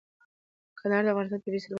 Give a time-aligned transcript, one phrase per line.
[0.79, 1.69] کندهار د افغانستان طبعي ثروت دی.